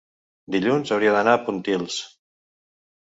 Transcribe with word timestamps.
dilluns 0.53 0.93
hauria 0.95 1.13
d'anar 1.17 1.37
a 1.37 1.41
Pontils. 1.51 1.99